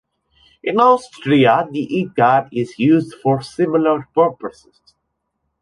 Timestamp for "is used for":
2.51-3.39